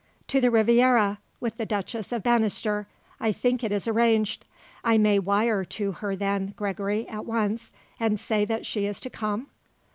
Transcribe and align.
"To 0.29 0.41
the 0.41 0.49
Riviera, 0.49 1.19
with 1.39 1.57
the 1.57 1.65
Duchess 1.67 2.11
of 2.11 2.23
Bannister, 2.23 2.87
I 3.19 3.31
think 3.31 3.63
it 3.63 3.71
is 3.71 3.87
arranged. 3.87 4.45
I 4.83 4.97
may 4.97 5.19
wire 5.19 5.63
to 5.63 5.91
her, 5.91 6.15
then, 6.15 6.53
Gregory, 6.57 7.07
at 7.07 7.23
once, 7.27 7.71
and 7.99 8.19
say 8.19 8.43
that 8.45 8.65
she 8.65 8.87
is 8.87 8.99
to 9.01 9.11
come?" 9.11 9.49